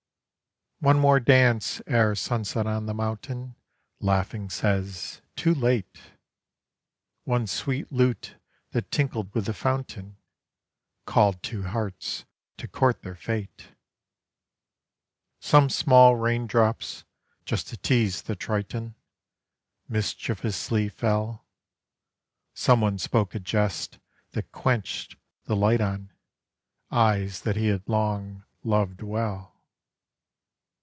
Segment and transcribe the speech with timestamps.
[0.83, 3.53] One more dance ere sunset on the mountain
[3.99, 5.99] Laughing says, "Too late";
[7.23, 8.35] One sweet lute
[8.71, 10.17] that tinkled with the fountain
[11.05, 12.25] Called two hearts
[12.57, 13.73] to court their fate.
[15.39, 17.03] Some small raindrops,
[17.45, 18.95] just to tease the Triton,
[19.87, 21.45] Mischievously fell;
[22.55, 23.99] Some one spoke a jest
[24.31, 26.09] that quenched the light on
[26.89, 29.49] Eyes that he had long loved well.